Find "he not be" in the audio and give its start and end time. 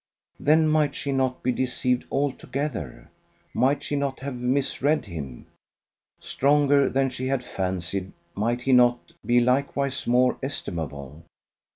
8.63-9.39